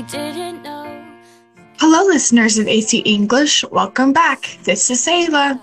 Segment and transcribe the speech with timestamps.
[0.00, 0.86] we didn't know.
[1.78, 3.64] Hello, listeners of AC English.
[3.70, 4.58] Welcome back.
[4.64, 5.58] This is Ayla.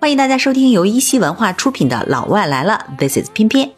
[0.00, 3.70] 欢迎大家收听由一席文化出品的《老外来了》，This is 偏偏。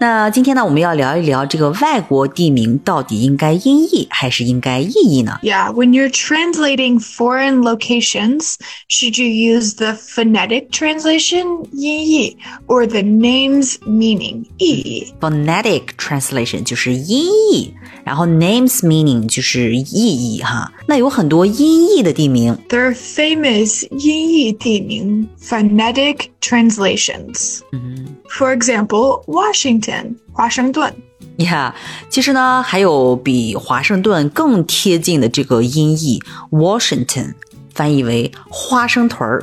[0.00, 5.38] 那今天呢，我们要聊一聊这个外国地名到底应该音译还是应该意译呢？
[5.42, 8.56] Yeah, when you're translating foreign locations,
[8.90, 12.36] should you use the phonetic translation 音译
[12.66, 17.72] or the name's meaning 意译 Phonetic translation 就是音译，
[18.04, 20.70] 然后 names meaning 就是意译哈。
[20.86, 27.60] 那有很多音译的地名， There are famous 音译地名 phonetic translations.
[27.72, 30.92] 嗯 For example, Washington, 华盛顿.
[31.38, 31.74] 呀
[32.08, 37.34] 其实呢，还有比华盛顿更贴近的这个音译 Washington，
[37.74, 39.42] 翻译为花生屯儿。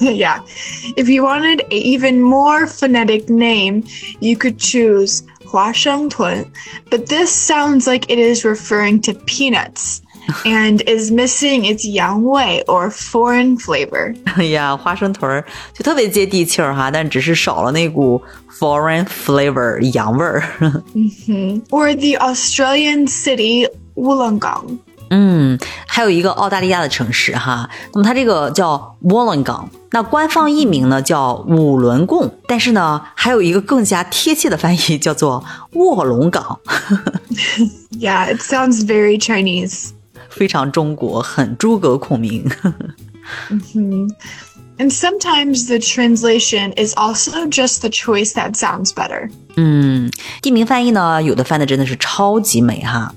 [0.00, 0.40] yeah.
[0.96, 3.84] If you wanted an even more phonetic name,
[4.20, 6.46] you could choose 华盛顿,
[6.90, 9.98] but this sounds like it is referring to peanuts
[10.44, 14.14] and is missing its yang wei or foreign flavor.
[14.36, 18.20] 哎呀，花生屯儿就特别接地气儿哈，但只是少了那股
[18.58, 20.42] foreign flavor 洋味儿。
[21.70, 24.78] Or the Australian city Wollongong.
[25.10, 36.60] 嗯，还有一个澳大利亚的城市哈，那么它这个叫沃伦港，那官方译名呢叫五伦贡，但是呢还有一个更加贴切的翻译叫做卧龙岗，
[37.98, 39.92] Yeah, it sounds very Chinese.
[40.32, 42.48] 非 常中国，很诸葛孔明。
[44.78, 49.28] And sometimes the translation is also just the choice that sounds better.
[49.56, 50.08] 嗯，
[50.40, 53.12] 地名翻译呢，有的翻的真的是超级美哈。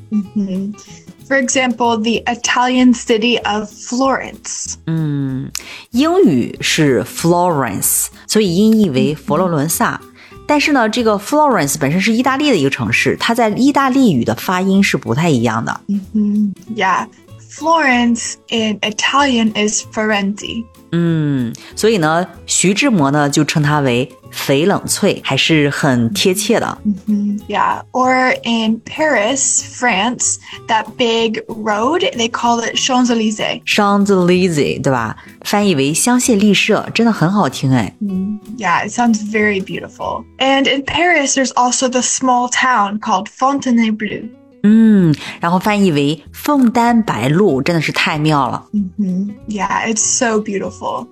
[1.27, 4.73] For example, the Italian city of Florence.
[4.87, 5.51] 嗯，
[5.91, 10.01] 英语是 Florence，所以音译为佛罗伦萨。
[10.46, 15.80] 但是呢，这个 Florence 本身是意大利的一个城市，它在意大利语的发音是不太一样的。
[16.74, 17.06] Yeah.
[17.49, 20.65] Florence in Italian is Firenze.
[20.93, 26.77] 嗯，所以呢，徐志摩呢就称它为翡冷翠，还是很贴切的。
[27.47, 27.83] Yeah.
[27.91, 30.37] Or in Paris, France,
[30.67, 33.61] that big road, they call it Champs-Élysées.
[33.65, 35.15] Champs Elysees，对吧？
[35.41, 37.93] 翻译为香榭丽舍，真的很好听哎。
[38.57, 40.25] Yeah, it sounds very beautiful.
[40.39, 44.29] And in Paris, there's also the small town called Fontainebleau.
[44.66, 48.64] 嗯，然后翻译为凤丹白露，真的是太妙了。
[48.72, 51.06] 嗯哼 Yeah, it's so beautiful.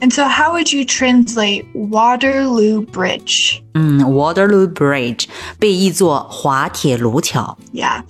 [0.00, 3.60] And so, how would you translate Waterloo Bridge?
[3.74, 5.24] 嗯，Waterloo Bridge
[5.58, 7.56] 被译作滑铁卢桥。
[7.72, 8.02] Yeah.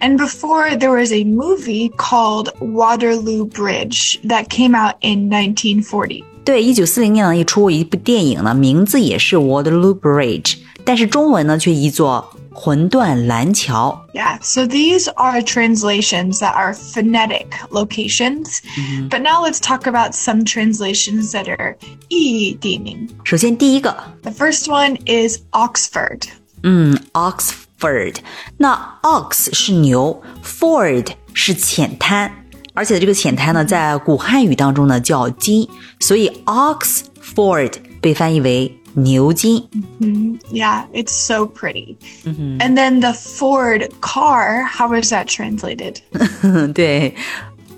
[0.00, 6.24] And before, there was a movie called Waterloo Bridge that came out in 1940.
[6.44, 14.06] 对，一九四零年呢，也出过一部电影呢，名字也是 Waterloo Bridge，但是中文呢却译作魂断蓝桥.
[14.14, 19.08] Yeah, so these are translations that are phonetic locations, mm -hmm.
[19.10, 21.76] but now let's talk about some translations that are
[22.08, 23.06] 意义地名。
[23.24, 26.22] 首先第一个，The first one is Oxford.
[26.62, 28.16] Mm, 嗯，Oxford。
[28.56, 32.32] 那 ox 是牛，Ford 是浅滩，
[32.72, 35.68] 而且这个浅滩呢，在古汉语当中呢叫津，
[36.00, 39.68] 所以 Oxford 被翻译为牛津.
[40.00, 40.36] Mm-hmm.
[40.50, 41.96] Yeah, it's so pretty.
[42.24, 42.58] Mm-hmm.
[42.60, 46.00] And then the Ford car, how is that translated?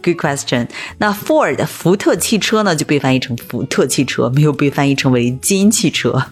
[0.00, 0.68] good question
[1.00, 6.24] now Ford 福特汽车呢，就被翻译成福特汽车，没有被翻译成为津汽车。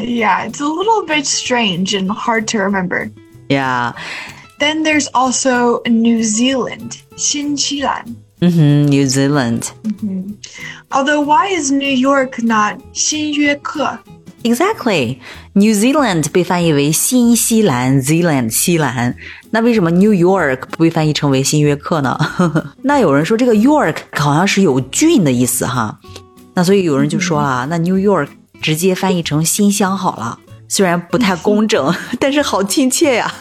[0.00, 3.10] yeah, it's a little bit strange and hard to remember.
[3.48, 3.92] Yeah.
[4.58, 8.04] Then there's also New Zealand, 新西兰.
[8.44, 9.68] 嗯哼，New Zealand
[10.02, 10.36] 嗯。
[10.90, 13.96] Although, why is New York not 新约克?
[14.42, 15.18] Exactly.
[15.52, 19.14] New Zealand 被翻译为新西兰，Zealand 西兰。
[19.50, 22.18] 那为什么 New York 不被翻译成为新约克呢？
[22.82, 26.00] 那有人说这个 York 好像是有郡的意思哈。
[26.54, 28.26] 那所以有人就说啊，那 New York
[28.60, 30.36] 直接翻译成新乡好了，
[30.68, 33.32] 虽然不太工整，但是好亲切呀。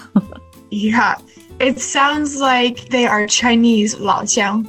[0.69, 1.17] Yeah,
[1.60, 4.64] it sounds like they are Chinese 老乡.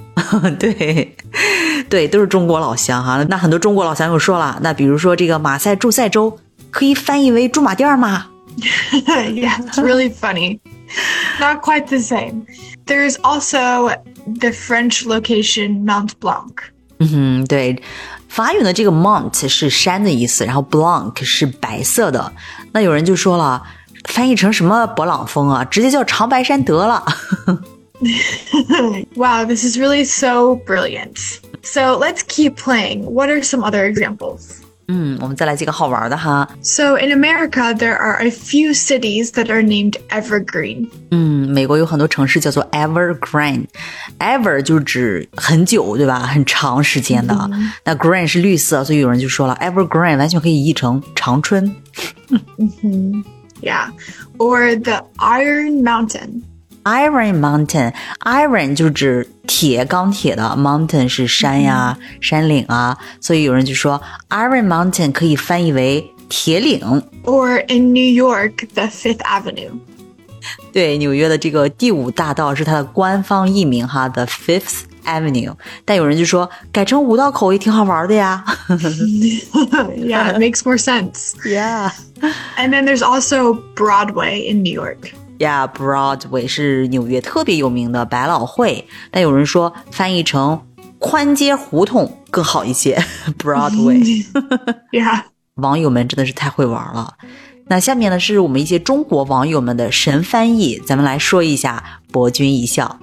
[0.60, 1.16] 对，
[1.90, 3.24] 对，都是中国老乡哈。
[3.30, 6.38] 那很多中国老乡又说了，那比如说这个马赛驻塞州
[6.72, 8.28] 可以翻译为驻马店吗？
[9.02, 10.60] yeah, it's really funny.
[11.40, 12.46] Not quite the same.
[12.86, 13.90] There's also
[14.40, 16.54] the French location Mount Blanc.
[17.00, 17.81] 嗯哼，对，
[18.28, 22.34] 法语呢这个 mont 是山的意思，然后 blanc 是白色的。
[22.72, 23.62] 那有人就说了，
[24.05, 27.05] 翻译成什么勃朗峰啊，直接叫长白山得了。
[29.15, 31.39] wow, this is really so brilliant.
[31.63, 33.05] So let's keep playing.
[33.05, 34.59] What are some other examples?
[34.89, 36.49] 嗯，我们再来几个好玩的哈。
[36.61, 40.89] So in America, there are a few cities that are named Evergreen.
[41.13, 46.19] 嗯，美国有很多城市叫做 evergreen，ever 就是指很久，对吧？
[46.27, 47.49] 很长时间的。
[47.85, 51.77] 那 green 是绿色，所以有人就说了，evergreen 完全可以译成长春。
[53.62, 53.90] Yeah.
[54.38, 56.44] Or the Iron Mountain.
[56.84, 66.80] Iron Mountain，Iron 就是指铁、钢铁的，Mountain 是山呀、山岭啊，所以有人就说 Iron Mountain 可以翻译为铁岭。
[67.24, 69.72] Or in New York, the Fifth Avenue.
[70.72, 75.55] 对，纽约的这个第五大道是它的官方译名哈，The Fifth Avenue。
[75.85, 78.45] 但有人就说改成五道口也挺好玩的呀。
[79.97, 81.33] yeah, it makes more sense.
[81.45, 81.91] Yeah.
[82.57, 85.13] And then there's also Broadway in New York.
[85.39, 90.61] Yeah, Broadway 是纽约特别有名的百老汇，但有人说翻译成
[90.99, 93.03] 宽街胡同更好一些。
[93.39, 95.23] Broadway，Yeah.
[95.57, 97.15] 网友们真的是太会玩了。
[97.67, 102.99] 那下面呢是我们一些中国网友们的神翻译，咱们来说一下，博君一笑。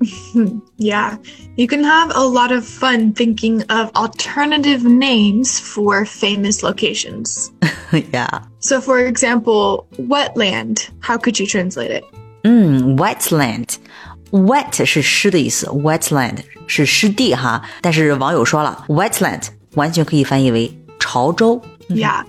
[0.77, 1.17] Yeah.
[1.55, 7.51] You can have a lot of fun thinking of alternative names for famous locations.
[8.11, 10.89] yeah， So, for example, wetland.
[10.99, 12.03] How could you translate it?
[12.43, 17.63] 嗯，wetland，wet 是湿的意思，wetland 是湿地哈。
[17.81, 21.61] 但是网友说了，wetland 完全可以翻译为潮州。
[21.89, 22.23] Yeah.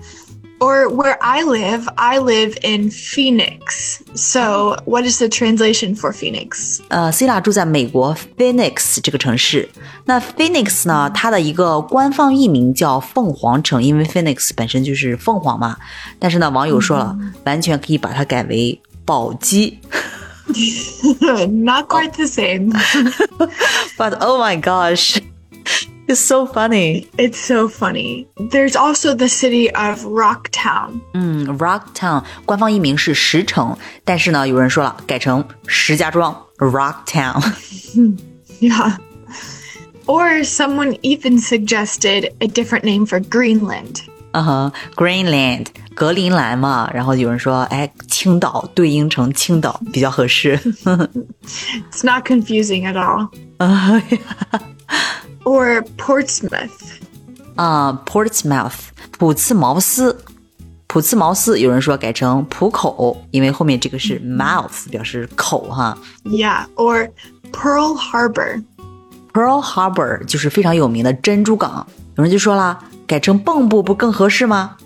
[0.62, 4.00] Or where I live, I live in Phoenix.
[4.14, 6.78] So, what is the translation for Phoenix?
[6.88, 9.68] 呃，Selah 住在美国 Phoenix 这个城市。
[10.04, 15.76] 那 Phoenix 呢，它的一个官方译名叫凤凰城，因为 Phoenix 本身就是凤凰嘛。
[16.20, 19.80] 但是呢，网友说了，嗯、完全可以把它改为宝鸡。
[21.48, 22.70] Not quite the same.
[23.98, 25.16] But oh my gosh.
[26.07, 27.07] it's so funny.
[27.17, 28.27] It's so funny.
[28.51, 31.01] There's also the city of Rocktown.
[31.13, 37.41] 嗯，Rock Town 官方译名是石城，但是呢，有人说了，改成石家庄 Rock Town。
[38.59, 38.97] Yeah.
[40.05, 44.01] Or someone even suggested a different name for Greenland.
[44.31, 50.57] 嗯哼，Greenland 格陵兰嘛，然后有人说，哎，青岛对应成青岛比较合适。
[50.57, 53.29] It's not confusing at all.
[53.57, 54.01] 啊
[55.44, 56.70] or Portsmouth?
[57.56, 58.72] 啊、uh,，Portsmouth，
[59.18, 60.24] 朴茨茅斯。
[60.86, 64.68] 朴茨茅斯，有人说改成浦口，因为后面这个是 or
[67.50, 68.62] Pearl Harbor。
[69.32, 71.86] Pearl Harbor 就是非常有名的珍珠港。
[72.16, 74.76] 有人就说啦，改成蚌埠不更合适吗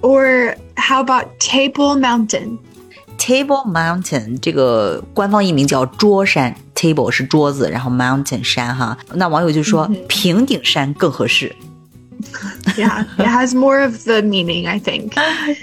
[0.00, 6.56] ？Or how about Table Mountain？Table Mountain 这个官方译名叫桌山。
[6.79, 8.97] ，Table 是桌子，然后 Mountain 山哈。
[9.13, 11.55] 那网友就说平顶山更合适。
[12.77, 13.05] Yeah.
[13.17, 15.13] it has more of the meaning, I think.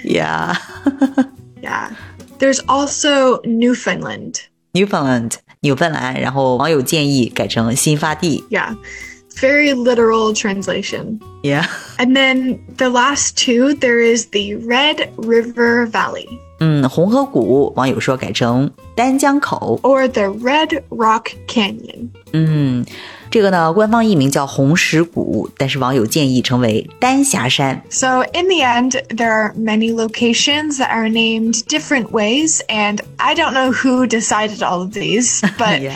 [0.03, 0.55] Yeah,
[1.61, 1.91] Yeah.
[2.39, 4.41] There's also Newfoundland.
[4.73, 8.43] Newfoundland 纽芬兰，然后网友建议改成新发地。
[8.49, 8.75] Yeah.
[9.39, 11.19] Very literal translation.
[11.41, 11.65] Yeah，
[11.97, 16.27] And then the last two, there is the Red River Valley
[16.59, 19.79] 嗯，红河谷网友说改成丹江口。
[19.83, 22.09] or the Red Rock Canyon.
[22.31, 22.85] 嗯，
[23.29, 27.81] 这个呢官方译名叫红石谷，但是网友建议称为丹霞山。
[27.89, 33.35] So, in the end, there are many locations that are named different ways, and I
[33.35, 35.93] don't know who decided all of these, but Yeah.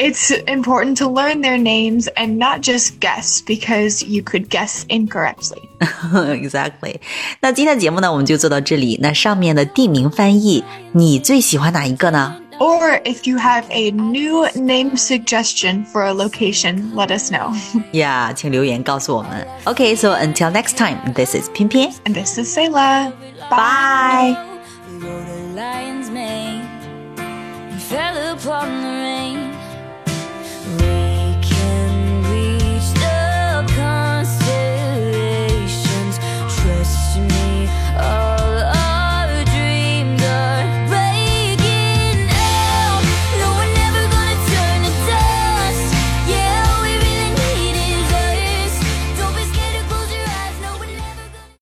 [0.00, 5.68] it's important to learn their names and not just guess because you could guess incorrectly.
[6.40, 7.00] exactly.
[7.40, 8.98] 那今天的节目呢，我们就做到这里。
[9.02, 17.54] 那上面的地名翻译，你最喜欢哪一个呢？Or if you have a new name suggestion for a location, let us know.
[17.92, 18.34] yeah,
[19.66, 21.92] Okay, so until next time, this is Pin Pin.
[22.04, 23.12] And this is Selah.
[23.50, 24.36] Bye.
[28.76, 28.99] Bye.